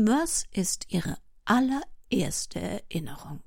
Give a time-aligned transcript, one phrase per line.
[0.00, 3.42] Was ist Ihre allererste Erinnerung?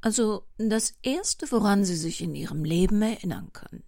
[0.00, 3.84] Also das Erste, woran Sie sich in Ihrem Leben erinnern können.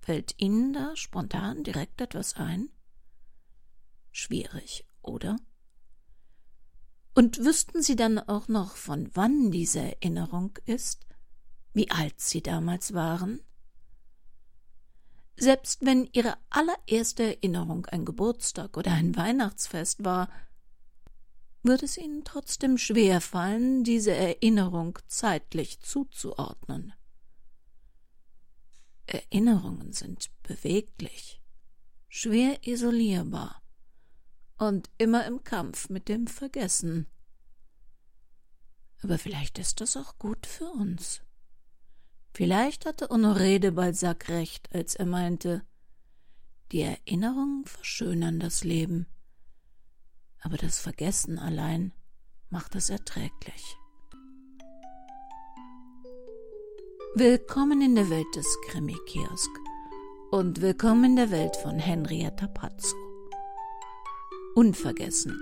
[0.00, 2.70] Fällt Ihnen da spontan direkt etwas ein?
[4.10, 5.36] Schwierig, oder?
[7.14, 11.06] Und wüssten Sie dann auch noch, von wann diese Erinnerung ist?
[11.72, 13.44] Wie alt Sie damals waren?
[15.40, 20.28] Selbst wenn Ihre allererste Erinnerung ein Geburtstag oder ein Weihnachtsfest war,
[21.62, 26.92] wird es Ihnen trotzdem schwer fallen, diese Erinnerung zeitlich zuzuordnen.
[29.06, 31.40] Erinnerungen sind beweglich,
[32.08, 33.62] schwer isolierbar
[34.58, 37.06] und immer im Kampf mit dem Vergessen.
[39.02, 41.22] Aber vielleicht ist das auch gut für uns.
[42.32, 45.62] Vielleicht hatte Honoré de Balzac recht, als er meinte,
[46.72, 49.06] die Erinnerungen verschönern das Leben,
[50.40, 51.92] aber das Vergessen allein
[52.48, 53.76] macht es erträglich.
[57.16, 59.50] Willkommen in der Welt des Krimi-Kiosk
[60.30, 62.96] und willkommen in der Welt von Henrietta Pazzo.
[64.54, 65.36] Unvergessen.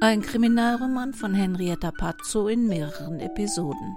[0.00, 3.96] Ein Kriminalroman von Henrietta Pazzo in mehreren Episoden.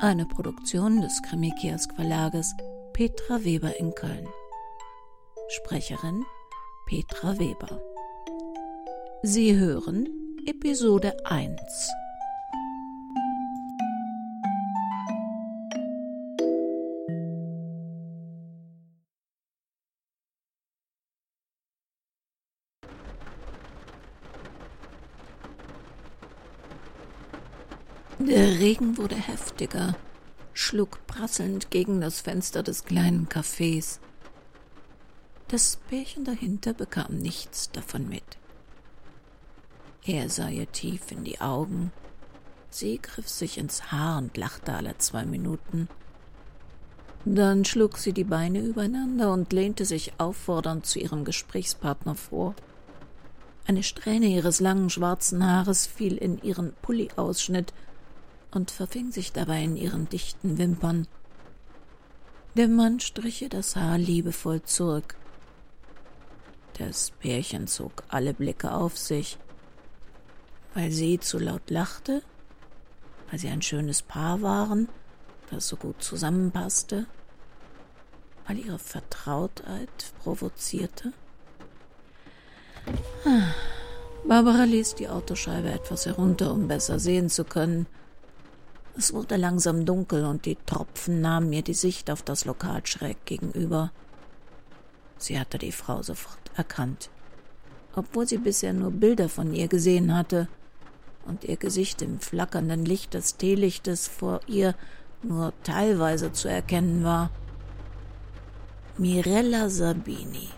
[0.00, 2.52] Eine Produktion des Krimi-Kiosk Verlages
[2.92, 4.26] Petra Weber in Köln.
[5.48, 6.24] Sprecherin
[6.86, 7.80] Petra Weber.
[9.22, 10.08] Sie hören
[10.46, 11.60] Episode 1.
[28.34, 29.94] Der Regen wurde heftiger,
[30.54, 34.00] schlug prasselnd gegen das Fenster des kleinen Cafés.
[35.46, 38.24] Das Pärchen dahinter bekam nichts davon mit.
[40.04, 41.92] Er sah ihr tief in die Augen.
[42.70, 45.88] Sie griff sich ins Haar und lachte alle zwei Minuten.
[47.24, 52.56] Dann schlug sie die Beine übereinander und lehnte sich auffordernd zu ihrem Gesprächspartner vor.
[53.68, 57.72] Eine Strähne ihres langen schwarzen Haares fiel in ihren Pulliausschnitt
[58.54, 61.06] und verfing sich dabei in ihren dichten Wimpern.
[62.56, 65.16] Der Mann strich ihr das Haar liebevoll zurück.
[66.78, 69.38] Das Pärchen zog alle Blicke auf sich,
[70.74, 72.22] weil sie zu laut lachte,
[73.30, 74.88] weil sie ein schönes Paar waren,
[75.50, 77.06] das so gut zusammenpasste,
[78.46, 81.12] weil ihre Vertrautheit provozierte.
[84.26, 87.86] Barbara ließ die Autoscheibe etwas herunter, um besser sehen zu können,
[88.96, 93.24] es wurde langsam dunkel und die Tropfen nahmen mir die Sicht auf das Lokal schräg
[93.24, 93.90] gegenüber.
[95.18, 97.10] Sie hatte die Frau sofort erkannt,
[97.96, 100.48] obwohl sie bisher nur Bilder von ihr gesehen hatte
[101.26, 104.74] und ihr Gesicht im flackernden Licht des Teelichtes vor ihr
[105.22, 107.30] nur teilweise zu erkennen war.
[108.96, 110.50] Mirella Sabini,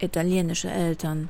[0.00, 1.28] italienische Eltern,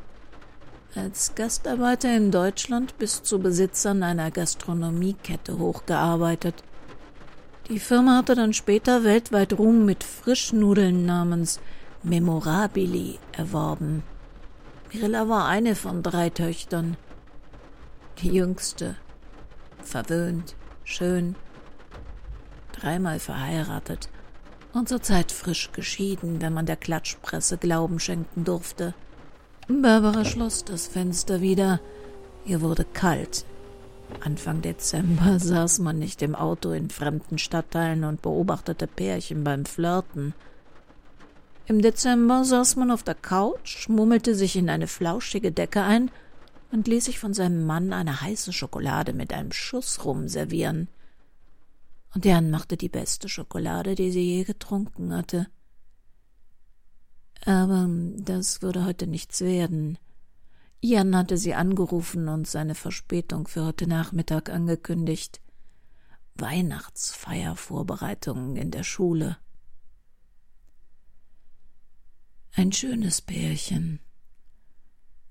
[0.95, 6.63] als Gastarbeiter in Deutschland bis zu Besitzern einer Gastronomiekette hochgearbeitet.
[7.69, 11.61] Die Firma hatte dann später weltweit Ruhm mit Frischnudeln namens
[12.03, 14.03] Memorabili erworben.
[14.93, 16.97] Mirella war eine von drei Töchtern.
[18.19, 18.97] Die jüngste.
[19.83, 21.37] Verwöhnt, schön,
[22.73, 24.09] dreimal verheiratet
[24.73, 28.95] und zurzeit frisch geschieden, wenn man der Klatschpresse Glauben schenken durfte.
[29.69, 31.81] Barbara schloss das Fenster wieder.
[32.47, 33.45] Ihr wurde kalt.
[34.21, 40.33] Anfang Dezember saß man nicht im Auto in fremden Stadtteilen und beobachtete Pärchen beim Flirten.
[41.67, 46.11] Im Dezember saß man auf der Couch, mummelte sich in eine flauschige Decke ein
[46.73, 50.89] und ließ sich von seinem Mann eine heiße Schokolade mit einem Schuss rum servieren.
[52.15, 55.47] Und Jan machte die beste Schokolade, die sie je getrunken hatte.
[57.45, 59.99] Aber das würde heute nichts werden.
[60.81, 65.41] Jan hatte sie angerufen und seine Verspätung für heute Nachmittag angekündigt.
[66.37, 69.39] Weihnachtsfeiervorbereitungen in der Schule.
[72.53, 73.99] Ein schönes Pärchen.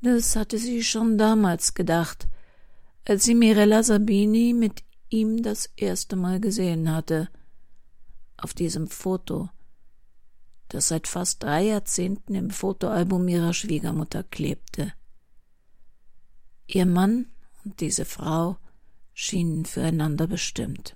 [0.01, 2.27] Das hatte sie schon damals gedacht,
[3.05, 7.29] als sie Mirella Sabini mit ihm das erste Mal gesehen hatte.
[8.37, 9.49] Auf diesem Foto,
[10.69, 14.93] das seit fast drei Jahrzehnten im Fotoalbum ihrer Schwiegermutter klebte.
[16.67, 17.27] Ihr Mann
[17.63, 18.57] und diese Frau
[19.13, 20.95] schienen füreinander bestimmt.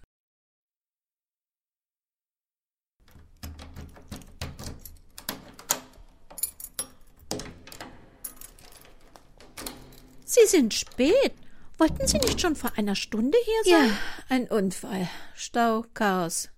[10.25, 11.33] Sie sind spät.
[11.77, 13.89] Wollten Sie nicht schon vor einer Stunde hier sein?
[13.89, 13.97] Ja,
[14.29, 15.09] ein Unfall.
[15.35, 16.49] Stau, Chaos.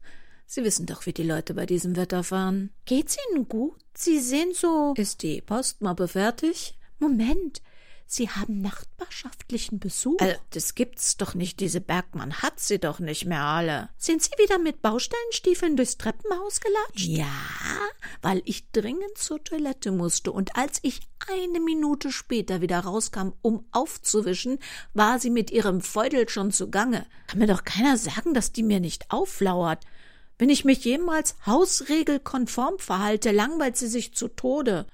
[0.46, 2.72] Sie wissen doch, wie die Leute bei diesem Wetter fahren.
[2.86, 3.76] Geht's Ihnen gut?
[3.94, 4.94] Sie sehen so.
[4.98, 6.78] Ist die Postmappe fertig?
[7.00, 7.62] Moment.
[8.06, 10.20] Sie haben nachbarschaftlichen Besuch.
[10.20, 11.60] Also, das gibt's doch nicht.
[11.60, 13.90] Diese Bergmann hat sie doch nicht mehr alle.
[13.98, 17.08] Sind Sie wieder mit Baustellenstiefeln durchs Treppenhaus gelatscht?
[17.08, 17.26] Ja,
[18.22, 23.66] weil ich dringend zur Toilette musste und als ich eine Minute später wieder rauskam, um
[23.72, 24.60] aufzuwischen,
[24.94, 27.08] war sie mit ihrem Feudel schon zugange.
[27.28, 29.84] Kann mir doch keiner sagen, dass die mir nicht auflauert.
[30.38, 34.88] Wenn ich mich jemals hausregelkonform verhalte, langweilt sie sich zu Tode.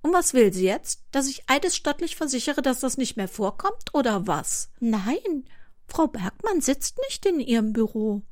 [0.00, 1.02] Und was will sie jetzt?
[1.10, 4.70] Dass ich eidesstattlich versichere, dass das nicht mehr vorkommt, oder was?
[4.78, 5.44] Nein,
[5.88, 8.22] Frau Bergmann sitzt nicht in ihrem Büro.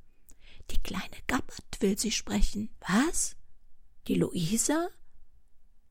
[0.70, 2.70] Die kleine Gabbard will sie sprechen.
[2.88, 3.36] Was?
[4.06, 4.88] Die Luisa?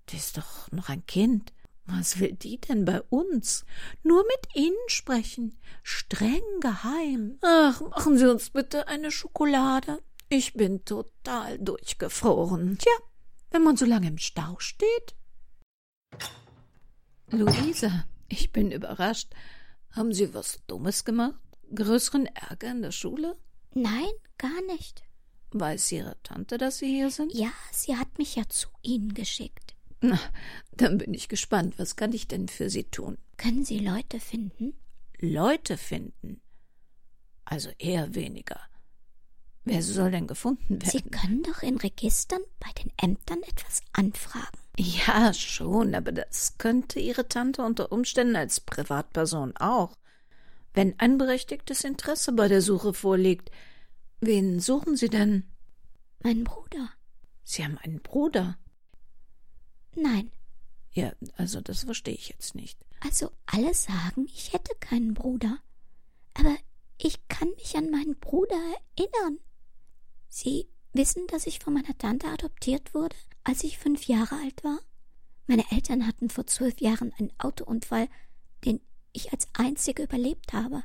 [0.10, 1.54] Die ist doch noch ein Kind.
[1.86, 3.66] Was will die denn bei uns?
[4.04, 5.60] Nur mit Ihnen sprechen.
[5.84, 7.38] Streng geheim.
[7.42, 10.02] Ach, machen Sie uns bitte eine Schokolade.
[10.36, 12.80] Ich bin total durchgefroren.
[12.80, 12.92] Tja,
[13.52, 15.16] wenn man so lange im Stau steht.
[17.28, 19.32] Luisa, ich bin überrascht.
[19.92, 21.40] Haben Sie was Dummes gemacht?
[21.76, 23.38] Größeren Ärger in der Schule?
[23.76, 24.10] Nein,
[24.40, 25.04] gar nicht.
[25.52, 27.32] Weiß Ihre Tante, dass Sie hier sind?
[27.32, 29.76] Ja, sie hat mich ja zu Ihnen geschickt.
[30.02, 30.20] Na,
[30.72, 31.78] dann bin ich gespannt.
[31.78, 33.20] Was kann ich denn für Sie tun?
[33.38, 34.74] Können Sie Leute finden?
[35.20, 36.42] Leute finden?
[37.46, 38.60] Also eher weniger.
[39.66, 40.90] Wer soll denn gefunden werden?
[40.90, 44.58] Sie können doch in Registern bei den Ämtern etwas anfragen.
[44.78, 49.96] Ja, schon, aber das könnte Ihre Tante unter Umständen als Privatperson auch.
[50.74, 53.52] Wenn ein berechtigtes Interesse bei der Suche vorliegt.
[54.20, 55.44] Wen suchen Sie denn?
[56.24, 56.90] Mein Bruder.
[57.44, 58.58] Sie haben einen Bruder?
[59.96, 60.32] Nein.
[60.92, 62.80] Ja, also das verstehe ich jetzt nicht.
[63.02, 65.60] Also alle sagen, ich hätte keinen Bruder.
[66.34, 66.56] Aber
[66.98, 68.56] ich kann mich an meinen Bruder
[68.96, 69.40] erinnern.
[70.36, 74.80] Sie wissen, dass ich von meiner Tante adoptiert wurde, als ich fünf Jahre alt war?
[75.46, 78.10] Meine Eltern hatten vor zwölf Jahren einen Autounfall,
[78.66, 78.82] den
[79.12, 80.84] ich als einzige überlebt habe.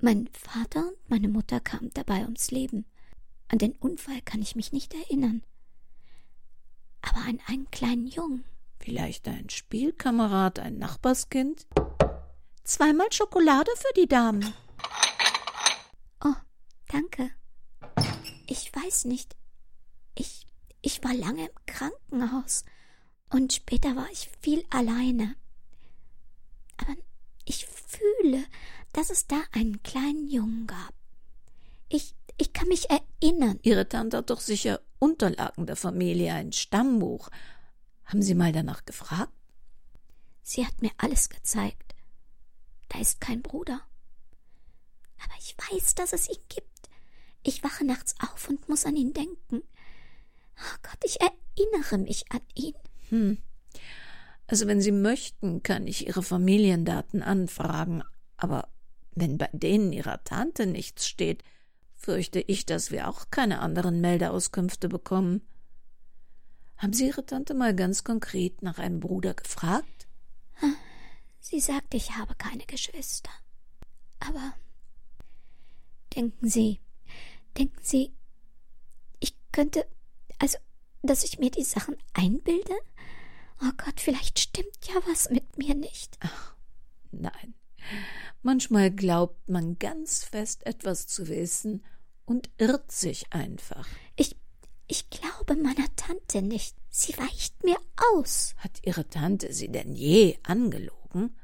[0.00, 2.86] Mein Vater und meine Mutter kamen dabei ums Leben.
[3.48, 5.42] An den Unfall kann ich mich nicht erinnern.
[7.02, 8.44] Aber an einen kleinen Jungen.
[8.78, 11.66] Vielleicht ein Spielkamerad, ein Nachbarskind?
[12.64, 14.54] Zweimal Schokolade für die Damen.
[16.24, 16.34] Oh,
[16.88, 17.30] danke.
[18.46, 19.36] Ich weiß nicht.
[20.14, 20.46] Ich,
[20.82, 22.64] ich war lange im Krankenhaus
[23.30, 25.34] und später war ich viel alleine.
[26.76, 26.94] Aber
[27.44, 28.44] ich fühle,
[28.92, 30.94] dass es da einen kleinen Jungen gab.
[31.88, 33.58] Ich, ich kann mich erinnern.
[33.62, 37.28] Ihre Tante hat doch sicher Unterlagen der Familie, ein Stammbuch.
[38.04, 39.32] Haben Sie mal danach gefragt?
[40.42, 41.94] Sie hat mir alles gezeigt.
[42.88, 43.80] Da ist kein Bruder.
[45.22, 46.90] Aber ich weiß, dass es ihn gibt.
[47.44, 49.62] Ich wache nachts auf und muss an ihn denken.
[50.56, 52.74] Oh Gott, ich erinnere mich an ihn.
[53.10, 53.38] Hm.
[54.46, 58.02] Also wenn Sie möchten, kann ich Ihre Familiendaten anfragen,
[58.36, 58.68] aber
[59.12, 61.44] wenn bei denen Ihrer Tante nichts steht,
[61.94, 65.42] fürchte ich, dass wir auch keine anderen Meldeauskünfte bekommen.
[66.76, 70.08] Haben Sie Ihre Tante mal ganz konkret nach einem Bruder gefragt?
[71.40, 73.30] Sie sagt, ich habe keine Geschwister.
[74.20, 74.54] Aber
[76.14, 76.80] denken Sie,
[77.56, 78.12] Denken Sie,
[79.20, 79.86] ich könnte,
[80.38, 80.58] also,
[81.02, 82.74] dass ich mir die Sachen einbilde?
[83.62, 86.18] Oh Gott, vielleicht stimmt ja was mit mir nicht.
[86.20, 86.54] Ach,
[87.12, 87.54] nein.
[88.42, 91.84] Manchmal glaubt man ganz fest etwas zu wissen
[92.24, 93.86] und irrt sich einfach.
[94.16, 94.36] Ich,
[94.86, 96.76] ich glaube meiner Tante nicht.
[96.90, 97.78] Sie weicht mir
[98.12, 98.54] aus.
[98.58, 101.36] Hat Ihre Tante Sie denn je angelogen?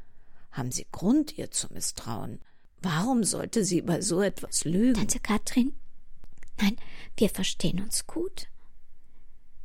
[0.51, 2.41] Haben Sie Grund, ihr zu misstrauen?
[2.83, 4.95] Warum sollte sie bei so etwas lügen?
[4.95, 5.75] Tante Katrin,
[6.61, 6.77] Nein,
[7.17, 8.49] wir verstehen uns gut.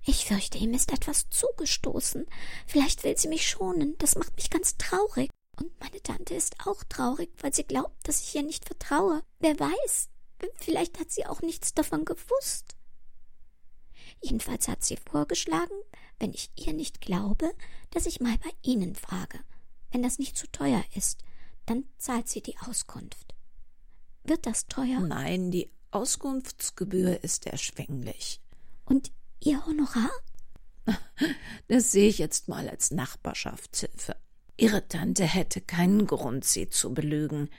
[0.03, 2.27] Ich fürchte, ihm ist etwas zugestoßen.
[2.67, 3.95] Vielleicht will sie mich schonen.
[3.97, 5.31] Das macht mich ganz traurig.
[5.57, 9.23] Und meine Tante ist auch traurig, weil sie glaubt, dass ich ihr nicht vertraue.
[9.39, 10.09] Wer weiß,
[10.57, 12.75] vielleicht hat sie auch nichts davon gewusst.
[14.21, 15.75] Jedenfalls hat sie vorgeschlagen,
[16.19, 17.51] wenn ich ihr nicht glaube,
[17.91, 19.39] dass ich mal bei Ihnen frage.
[19.91, 21.23] Wenn das nicht zu teuer ist,
[21.65, 23.33] dann zahlt sie die Auskunft.
[24.23, 24.99] Wird das teuer?
[24.99, 28.41] Nein, die Auskunftsgebühr ist erschwinglich.
[28.83, 30.11] Und Ihr Honorar?
[31.69, 34.17] Das sehe ich jetzt mal als Nachbarschaftshilfe.
[34.57, 37.49] Ihre Tante hätte keinen Grund, Sie zu belügen.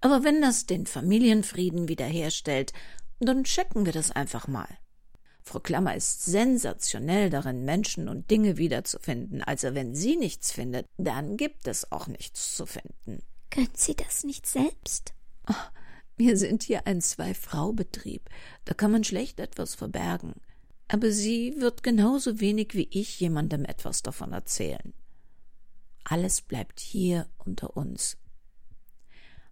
[0.00, 2.72] Aber wenn das den Familienfrieden wiederherstellt,
[3.18, 4.68] dann checken wir das einfach mal.
[5.42, 9.42] Frau Klammer ist sensationell darin, Menschen und Dinge wiederzufinden.
[9.42, 13.22] Also wenn sie nichts findet, dann gibt es auch nichts zu finden.
[13.50, 15.14] Können Sie das nicht selbst?
[15.48, 15.54] Oh,
[16.16, 18.28] wir sind hier ein Zwei-Frau-Betrieb.
[18.64, 20.34] Da kann man schlecht etwas verbergen.
[20.88, 24.94] Aber sie wird genauso wenig wie ich jemandem etwas davon erzählen.
[26.04, 28.16] Alles bleibt hier unter uns.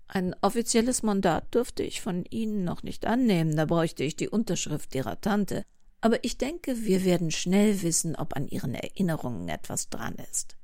[0.06, 4.94] Ein offizielles Mandat dürfte ich von Ihnen noch nicht annehmen, da bräuchte ich die Unterschrift
[4.94, 5.64] Ihrer Tante.
[6.00, 10.56] Aber ich denke, wir werden schnell wissen, ob an Ihren Erinnerungen etwas dran ist.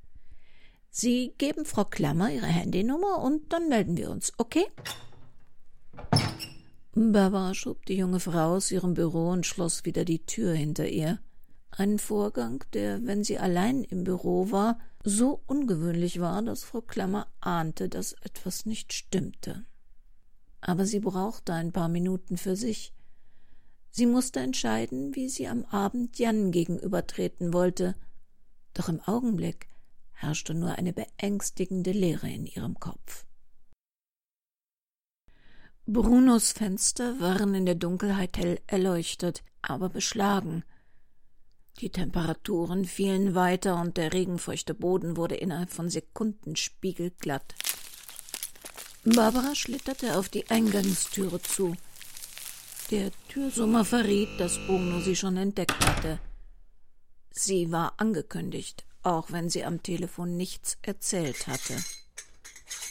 [0.90, 4.66] Sie geben Frau Klammer Ihre Handynummer und dann melden wir uns, okay?
[6.94, 11.18] Barbara schob die junge Frau aus ihrem Büro und schloss wieder die Tür hinter ihr.
[11.70, 17.26] Ein Vorgang, der, wenn sie allein im Büro war, so ungewöhnlich war, dass Frau Klammer
[17.40, 19.64] ahnte, dass etwas nicht stimmte.
[20.60, 22.92] Aber sie brauchte ein paar Minuten für sich.
[23.90, 27.96] Sie musste entscheiden, wie sie am Abend Jan gegenübertreten wollte.
[28.74, 29.68] Doch im Augenblick
[30.12, 33.26] herrschte nur eine beängstigende Leere in ihrem Kopf.
[35.92, 40.62] Brunos Fenster waren in der Dunkelheit hell erleuchtet, aber beschlagen.
[41.80, 47.56] Die Temperaturen fielen weiter und der regenfeuchte Boden wurde innerhalb von Sekunden spiegelglatt.
[49.04, 51.74] Barbara schlitterte auf die Eingangstüre zu.
[52.92, 56.20] Der Türsummer verriet, dass Bruno sie schon entdeckt hatte.
[57.32, 61.82] Sie war angekündigt, auch wenn sie am Telefon nichts erzählt hatte.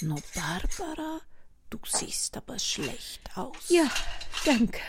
[0.01, 1.21] No, Barbara,
[1.69, 3.69] du siehst aber schlecht aus.
[3.69, 3.89] Ja,
[4.45, 4.81] danke.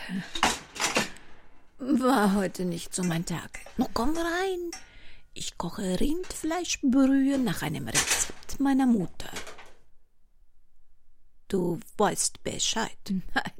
[1.79, 3.59] War heute nicht so mein Tag.
[3.77, 4.71] Nun komm rein.
[5.33, 9.29] Ich koche Rindfleischbrühe nach einem Rezept meiner Mutter.
[11.47, 12.97] Du weißt Bescheid.
[13.09, 13.51] Nein,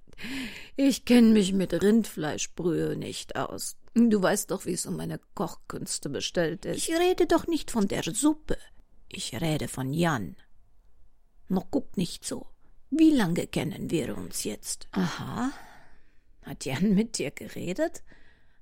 [0.76, 3.76] ich kenne mich mit Rindfleischbrühe nicht aus.
[3.94, 6.78] Du weißt doch, wie es um meine Kochkünste bestellt ist.
[6.78, 8.58] Ich rede doch nicht von der Suppe.
[9.10, 10.38] Ich rede von Jan.
[11.50, 12.48] Noch guck nicht so.
[12.94, 14.90] Wie lange kennen wir uns jetzt?
[14.92, 15.52] Aha,
[16.44, 18.04] hat Jan mit dir geredet?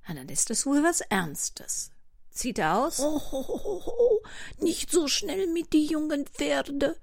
[0.08, 1.92] Na, dann ist es wohl was Ernstes.
[2.30, 3.00] Zieht er aus?
[3.00, 4.22] Oh, oh, oh, oh,
[4.60, 6.96] nicht so schnell mit die jungen Pferde.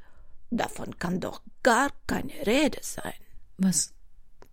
[0.50, 3.14] Davon kann doch gar keine Rede sein.
[3.56, 3.92] Was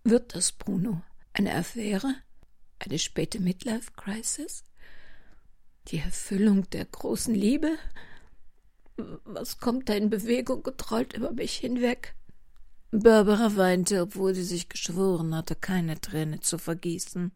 [0.02, 1.00] wird das, Bruno?
[1.32, 2.16] Eine Affäre?
[2.80, 4.64] Eine späte Midlife-Crisis?
[5.88, 7.78] Die Erfüllung der großen Liebe?
[8.96, 12.16] Was kommt da in Bewegung getrollt über mich hinweg?
[13.02, 17.32] Barbara weinte, obwohl sie sich geschworen hatte, keine Träne zu vergießen.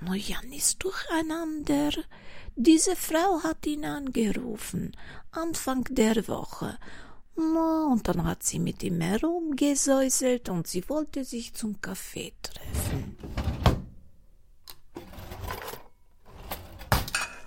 [0.00, 1.90] No, Jan ist durcheinander.
[2.56, 4.96] Diese Frau hat ihn angerufen,
[5.30, 6.78] Anfang der Woche.
[7.36, 13.16] No, und dann hat sie mit ihm herumgesäuselt und sie wollte sich zum Kaffee treffen.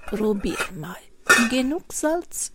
[0.07, 0.95] Probier mal.
[1.49, 2.53] Genug Salz?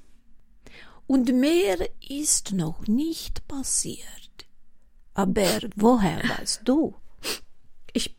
[1.06, 4.46] Und mehr ist noch nicht passiert.
[5.14, 6.94] Aber woher weißt du?
[7.92, 8.16] Ich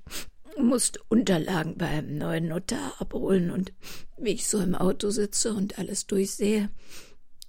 [0.58, 3.74] musste Unterlagen beim neuen Notar abholen und
[4.18, 6.70] wie ich so im Auto sitze und alles durchsehe,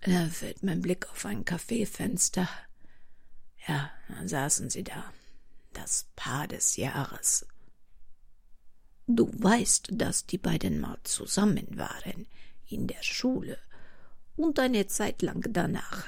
[0.02, 2.48] da fällt mein Blick auf ein Kaffeefenster.
[3.66, 5.12] Ja, dann saßen sie da.
[5.72, 7.46] Das Paar des Jahres.
[9.06, 12.26] Du weißt, dass die beiden mal zusammen waren
[12.66, 13.58] in der Schule
[14.38, 16.04] und eine Zeit lang danach.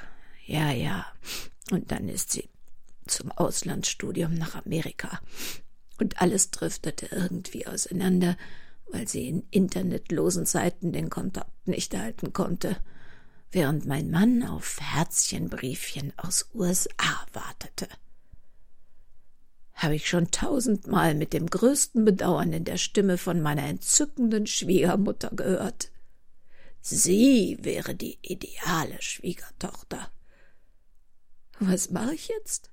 [0.47, 1.07] Ja, ja.
[1.71, 2.49] Und dann ist sie
[3.07, 5.21] zum Auslandsstudium nach Amerika.
[5.99, 8.37] Und alles driftete irgendwie auseinander,
[8.91, 12.77] weil sie in internetlosen Zeiten den Kontakt nicht halten konnte,
[13.53, 17.89] während mein Mann auf Herzchenbriefchen aus USA wartete.
[19.75, 25.31] Habe ich schon tausendmal mit dem größten Bedauern in der Stimme von meiner entzückenden Schwiegermutter
[25.31, 25.91] gehört.
[26.81, 30.11] Sie wäre die ideale Schwiegertochter.
[31.59, 32.71] Was mache ich jetzt?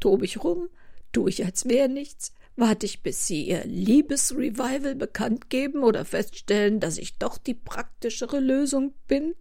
[0.00, 0.68] Tob ich rum?
[1.12, 2.32] Tu ich, als wäre nichts?
[2.56, 8.40] Warte ich, bis Sie Ihr Liebesrevival bekannt geben oder feststellen, dass ich doch die praktischere
[8.40, 9.34] Lösung bin?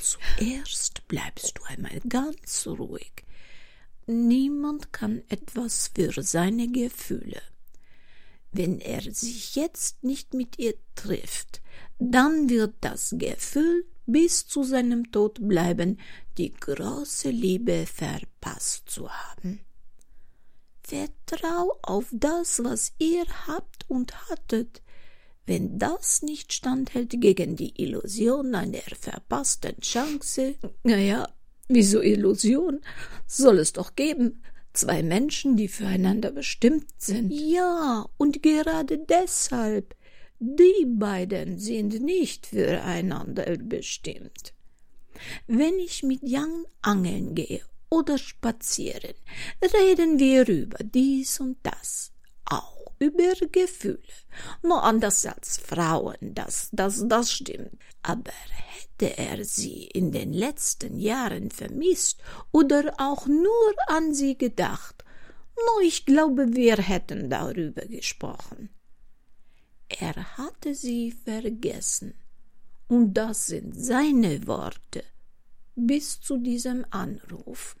[0.00, 3.24] Zuerst bleibst du einmal ganz ruhig.
[4.06, 7.40] Niemand kann etwas für seine Gefühle.
[8.52, 11.62] Wenn er sich jetzt nicht mit ihr trifft,
[11.98, 15.98] dann wird das Gefühl bis zu seinem Tod bleiben,
[16.36, 19.60] die große Liebe verpasst zu haben.
[20.82, 24.82] Vertrau auf das, was ihr habt und hattet.
[25.46, 31.28] Wenn das nicht standhält gegen die Illusion einer verpassten Chance, naja,
[31.68, 32.80] wieso Illusion?
[33.26, 34.42] Soll es doch geben.
[34.72, 37.30] Zwei Menschen, die füreinander bestimmt sind.
[37.30, 39.94] Ja, und gerade deshalb.
[40.38, 44.54] Die beiden sind nicht füreinander bestimmt.
[45.46, 47.60] Wenn ich mit Jan angeln gehe
[47.90, 49.14] oder spazieren,
[49.62, 52.12] reden wir über dies und das,
[52.44, 54.00] auch über Gefühle.
[54.62, 57.76] Nur anders als Frauen, das, das, das stimmt.
[58.02, 62.20] Aber hätte er sie in den letzten Jahren vermisst
[62.52, 65.04] oder auch nur an sie gedacht,
[65.56, 68.70] nur ich glaube, wir hätten darüber gesprochen.
[69.88, 72.14] Er hatte sie vergessen.
[72.88, 75.04] Und das sind seine Worte
[75.74, 77.76] bis zu diesem Anruf.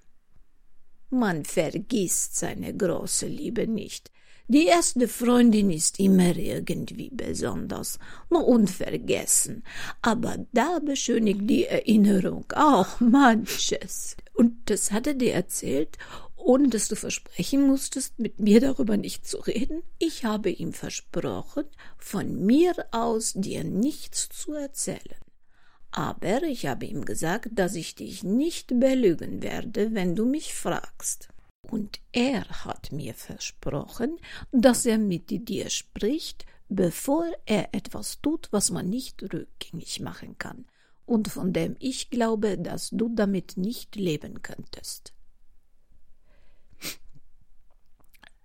[1.10, 4.10] Man vergisst seine große Liebe nicht.
[4.48, 9.62] Die erste Freundin ist immer irgendwie besonders, nur unvergessen.
[10.02, 14.16] Aber da beschönigt die Erinnerung auch manches.
[14.34, 15.96] Und das hatte dir erzählt,
[16.36, 19.82] ohne dass du versprechen musstest, mit mir darüber nicht zu reden?
[19.98, 21.64] Ich habe ihm versprochen,
[21.96, 25.20] von mir aus dir nichts zu erzählen.
[25.92, 31.28] Aber ich habe ihm gesagt, dass ich dich nicht belügen werde, wenn du mich fragst.
[31.70, 34.18] Und er hat mir versprochen,
[34.50, 40.66] dass er mit dir spricht, bevor er etwas tut, was man nicht rückgängig machen kann,
[41.06, 45.12] und von dem ich glaube, dass du damit nicht leben könntest.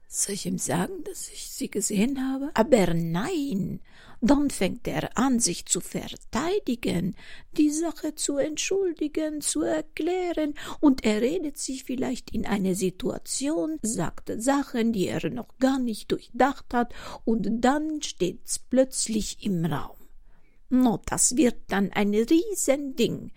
[0.08, 2.52] Soll ich ihm sagen, dass ich sie gesehen habe?
[2.54, 3.82] Aber nein,
[4.22, 7.16] dann fängt er an, sich zu verteidigen,
[7.52, 14.32] die Sache zu entschuldigen, zu erklären, und er redet sich vielleicht in eine Situation, sagt
[14.38, 16.94] Sachen, die er noch gar nicht durchdacht hat,
[17.26, 19.98] und dann steht's plötzlich im Raum.
[20.70, 23.32] No, das wird dann ein Riesending.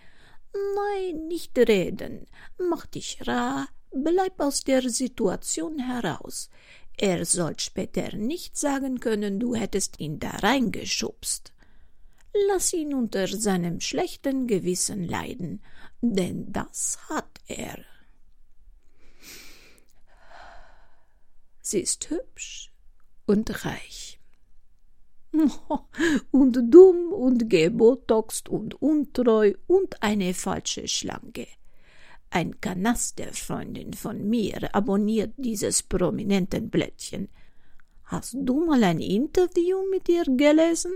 [0.52, 2.26] Nein, nicht reden.
[2.58, 6.50] Mach dich rar, bleib aus der Situation heraus.
[7.02, 11.50] Er soll später nicht sagen können, du hättest ihn da reingeschubst.
[12.48, 15.62] Lass ihn unter seinem schlechten Gewissen leiden,
[16.02, 17.78] denn das hat er.
[21.62, 22.70] Sie ist hübsch
[23.24, 24.20] und reich.
[26.32, 31.46] Und dumm und gebotoxt und untreu und eine falsche Schlange.
[32.30, 37.28] Ein Kanasterfreundin von mir abonniert dieses prominenten Blättchen.
[38.04, 40.92] Hast du mal ein Interview mit ihr gelesen?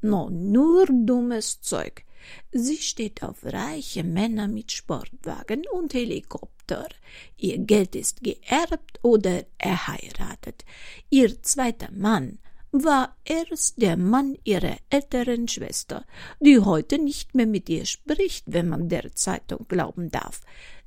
[0.00, 2.04] No, nur dummes Zeug.
[2.50, 6.88] Sie steht auf reiche Männer mit Sportwagen und Helikopter.
[7.36, 10.64] Ihr Geld ist geerbt oder erheiratet.
[11.08, 12.38] Ihr zweiter Mann
[12.82, 16.04] war erst der Mann ihrer älteren Schwester,
[16.40, 20.40] die heute nicht mehr mit ihr spricht, wenn man der Zeitung glauben darf.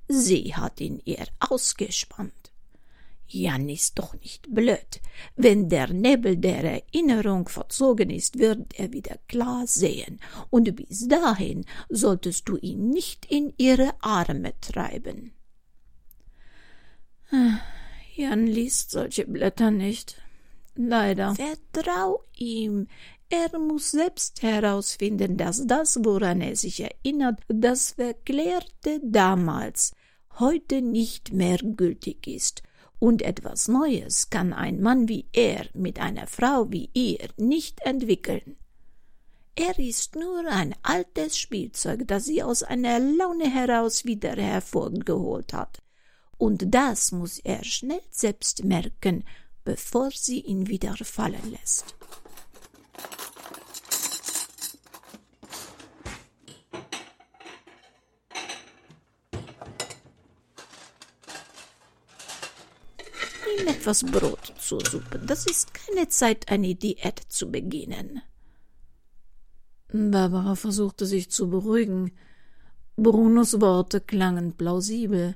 [0.10, 2.34] Sie hat ihn ihr ausgespannt.
[3.30, 5.02] Jan ist doch nicht blöd.
[5.36, 10.19] Wenn der Nebel der Erinnerung verzogen ist, wird er wieder klar sehen,
[10.50, 15.34] und bis dahin solltest du ihn nicht in ihre Arme treiben.
[18.15, 20.21] Jan liest solche Blätter nicht.
[20.77, 21.35] Leider.
[21.35, 22.87] Vertrau ihm.
[23.29, 29.91] Er muss selbst herausfinden, dass das, woran er sich erinnert, das Verklärte damals,
[30.39, 32.63] heute nicht mehr gültig ist.
[32.99, 38.55] Und etwas Neues kann ein Mann wie er mit einer Frau wie ihr nicht entwickeln.
[39.55, 45.81] Er ist nur ein altes Spielzeug, das sie aus einer Laune heraus wieder hervorgeholt hat.
[46.37, 49.23] Und das muss er schnell selbst merken,
[49.67, 51.93] bevor sie ihn wieder fallen lässt.
[63.60, 65.19] Ihm etwas Brot zur Suppe.
[65.19, 68.21] Das ist keine Zeit, eine Diät zu beginnen.
[69.91, 72.13] Barbara versuchte sich zu beruhigen.
[72.95, 75.36] Brunos Worte klangen plausibel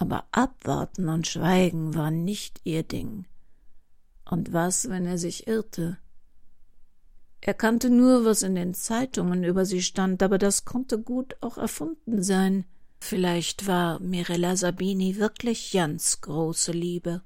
[0.00, 3.26] aber abwarten und schweigen war nicht ihr Ding.
[4.24, 5.98] Und was, wenn er sich irrte?
[7.42, 11.58] Er kannte nur, was in den Zeitungen über sie stand, aber das konnte gut auch
[11.58, 12.64] erfunden sein.
[12.98, 17.22] Vielleicht war Mirella Sabini wirklich Jans große Liebe.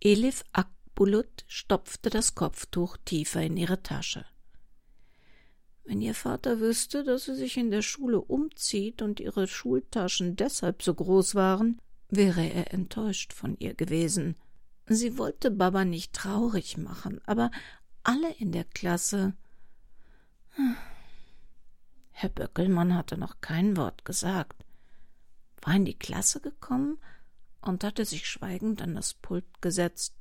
[0.00, 4.26] Elif Akbulut stopfte das Kopftuch tiefer in ihre Tasche.
[5.84, 10.82] Wenn ihr Vater wüsste, dass sie sich in der Schule umzieht und ihre Schultaschen deshalb
[10.82, 14.36] so groß waren, wäre er enttäuscht von ihr gewesen.
[14.86, 17.50] Sie wollte Baba nicht traurig machen, aber
[18.02, 19.34] alle in der Klasse.
[22.12, 24.64] Herr Böckelmann hatte noch kein Wort gesagt.
[25.62, 26.98] war in die Klasse gekommen
[27.62, 30.14] und hatte sich schweigend an das Pult gesetzt.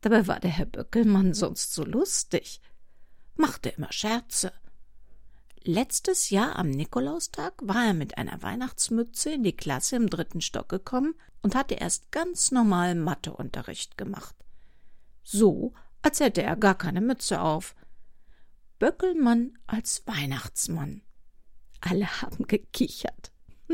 [0.00, 2.60] Dabei war der Herr Böckelmann sonst so lustig,
[3.36, 4.52] machte immer Scherze.
[5.62, 10.68] Letztes Jahr am Nikolaustag war er mit einer Weihnachtsmütze in die Klasse im dritten Stock
[10.68, 14.36] gekommen und hatte erst ganz normal Matheunterricht gemacht.
[15.22, 17.74] So, als hätte er gar keine Mütze auf.
[18.78, 21.00] Böckelmann als Weihnachtsmann.
[21.80, 23.32] Alle haben gekichert.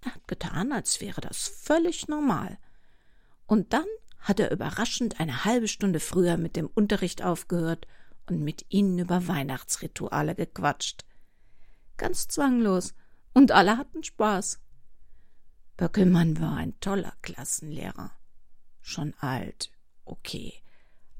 [0.00, 2.56] er hat getan, als wäre das völlig normal.
[3.46, 3.86] Und dann
[4.20, 7.86] hat er überraschend eine halbe Stunde früher mit dem Unterricht aufgehört
[8.30, 11.04] und mit ihnen über Weihnachtsrituale gequatscht.
[11.96, 12.94] Ganz zwanglos,
[13.34, 14.60] und alle hatten Spaß.
[15.76, 18.12] Böckelmann war ein toller Klassenlehrer.
[18.80, 19.70] Schon alt,
[20.04, 20.54] okay.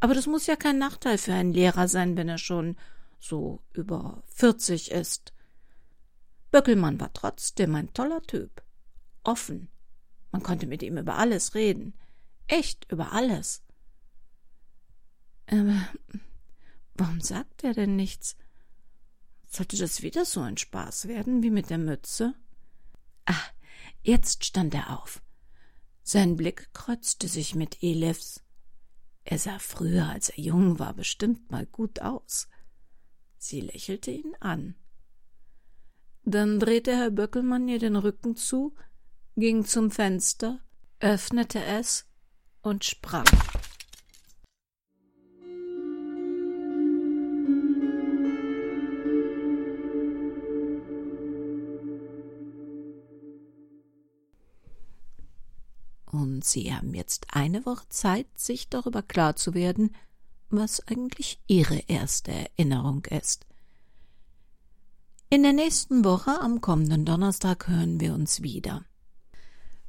[0.00, 2.76] Aber das muss ja kein Nachteil für einen Lehrer sein, wenn er schon
[3.18, 5.32] so über vierzig ist.
[6.50, 8.62] Böckelmann war trotzdem ein toller Typ.
[9.24, 9.68] Offen.
[10.32, 11.94] Man konnte mit ihm über alles reden.
[12.46, 13.62] Echt über alles.
[15.46, 15.88] Aber
[17.00, 18.36] warum sagt er denn nichts?
[19.48, 22.34] Sollte das wieder so ein Spaß werden wie mit der Mütze?
[23.24, 23.42] Ah,
[24.02, 25.22] jetzt stand er auf.
[26.02, 28.42] Sein Blick kreuzte sich mit Elifs.
[29.24, 32.48] Er sah früher, als er jung war, bestimmt mal gut aus.
[33.38, 34.74] Sie lächelte ihn an.
[36.24, 38.74] Dann drehte Herr Böckelmann ihr den Rücken zu,
[39.36, 40.60] ging zum Fenster,
[41.00, 42.06] öffnete es
[42.60, 43.24] und sprang.
[56.40, 59.94] Und Sie haben jetzt eine Woche Zeit, sich darüber klar zu werden,
[60.48, 63.44] was eigentlich Ihre erste Erinnerung ist.
[65.28, 68.86] In der nächsten Woche, am kommenden Donnerstag, hören wir uns wieder.